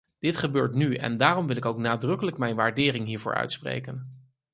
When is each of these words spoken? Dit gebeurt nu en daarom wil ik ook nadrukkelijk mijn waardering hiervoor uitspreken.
Dit 0.19 0.37
gebeurt 0.37 0.73
nu 0.75 0.95
en 0.95 1.17
daarom 1.17 1.47
wil 1.47 1.55
ik 1.55 1.65
ook 1.65 1.77
nadrukkelijk 1.77 2.37
mijn 2.37 2.55
waardering 2.55 3.05
hiervoor 3.05 3.35
uitspreken. 3.35 4.19